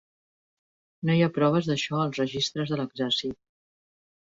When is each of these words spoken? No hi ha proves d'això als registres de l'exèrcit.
No 1.09 1.17
hi 1.17 1.21
ha 1.25 1.35
proves 1.35 1.69
d'això 1.73 2.01
als 2.05 2.23
registres 2.23 2.73
de 2.75 2.83
l'exèrcit. 2.83 3.41